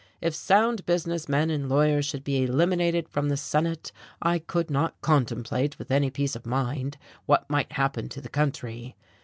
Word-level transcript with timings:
If 0.19 0.33
sound 0.33 0.87
business 0.87 1.29
men 1.29 1.51
and 1.51 1.69
lawyers 1.69 2.07
should 2.07 2.23
be 2.23 2.41
eliminated 2.41 3.07
from 3.07 3.29
the 3.29 3.37
Senate, 3.37 3.91
I 4.19 4.39
could 4.39 4.71
not 4.71 4.99
contemplate 5.01 5.77
with 5.77 5.91
any 5.91 6.09
peace 6.09 6.35
of 6.35 6.43
mind 6.43 6.97
what 7.27 7.47
might 7.51 7.73
happen 7.73 8.09
to 8.09 8.19
the 8.21 8.27
country. 8.27 8.95